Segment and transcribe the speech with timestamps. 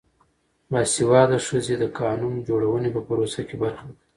[0.71, 4.03] باسواده ښځې د قانون جوړونې په پروسه کې برخه اخلي.